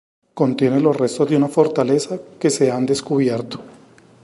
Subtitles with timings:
[0.33, 3.59] Contiene los restos de una fortaleza que se han descubierto.